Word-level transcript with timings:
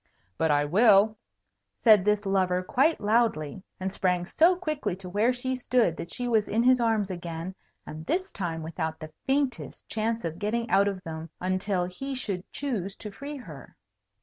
"But 0.35 0.49
I 0.49 0.65
will!" 0.65 1.15
said 1.83 2.03
this 2.05 2.25
lover, 2.25 2.63
quite 2.63 2.99
loudly, 2.99 3.61
and 3.79 3.93
sprang 3.93 4.25
so 4.25 4.55
quickly 4.55 4.95
to 4.95 5.07
where 5.07 5.31
she 5.31 5.53
stood 5.53 5.95
that 5.97 6.11
she 6.11 6.27
was 6.27 6.47
in 6.47 6.63
his 6.63 6.79
arms 6.79 7.11
again, 7.11 7.53
and 7.85 8.03
this 8.07 8.31
time 8.31 8.63
without 8.63 8.97
the 8.99 9.13
faintest 9.27 9.87
chance 9.87 10.25
of 10.25 10.39
getting 10.39 10.67
out 10.71 10.87
of 10.87 11.03
them 11.03 11.29
until 11.39 11.85
he 11.85 12.15
should 12.15 12.51
choose 12.51 12.95
to 12.95 13.11
free 13.11 13.37
her. 13.37 13.77